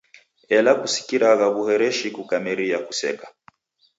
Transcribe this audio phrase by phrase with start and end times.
[0.57, 3.25] Ela kuskiragha w'uhoreshi kukameria kuseka.